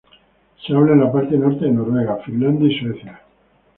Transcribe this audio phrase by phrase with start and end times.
[0.65, 3.21] Se habla en la parte norte de Noruega, Finlandia y Suecia.